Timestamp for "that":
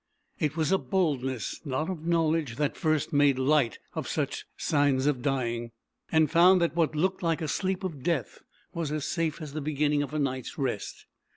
2.55-2.75, 6.59-6.75